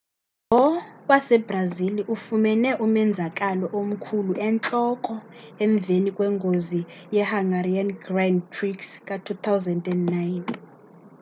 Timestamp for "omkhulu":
3.79-4.31